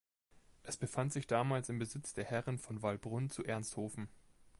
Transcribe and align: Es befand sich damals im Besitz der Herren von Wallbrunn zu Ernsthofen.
Es 0.63 0.77
befand 0.77 1.13
sich 1.13 1.27
damals 1.27 1.69
im 1.69 1.77
Besitz 1.77 2.15
der 2.15 2.25
Herren 2.25 2.57
von 2.57 2.81
Wallbrunn 2.81 3.29
zu 3.29 3.43
Ernsthofen. 3.45 4.07